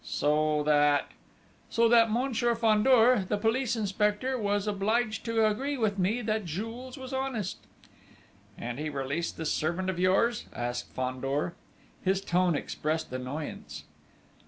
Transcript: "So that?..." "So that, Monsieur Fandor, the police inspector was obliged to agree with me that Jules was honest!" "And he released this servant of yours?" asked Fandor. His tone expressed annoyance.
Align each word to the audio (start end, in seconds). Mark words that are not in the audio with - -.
"So 0.03 0.63
that?..." 0.63 1.11
"So 1.69 1.87
that, 1.87 2.09
Monsieur 2.11 2.55
Fandor, 2.55 3.23
the 3.29 3.37
police 3.37 3.75
inspector 3.75 4.35
was 4.35 4.65
obliged 4.67 5.23
to 5.25 5.45
agree 5.45 5.77
with 5.77 5.99
me 5.99 6.23
that 6.23 6.43
Jules 6.43 6.97
was 6.97 7.13
honest!" 7.13 7.59
"And 8.57 8.79
he 8.79 8.89
released 8.89 9.37
this 9.37 9.53
servant 9.53 9.91
of 9.91 9.99
yours?" 9.99 10.47
asked 10.55 10.91
Fandor. 10.95 11.53
His 12.03 12.19
tone 12.19 12.55
expressed 12.55 13.13
annoyance. 13.13 13.83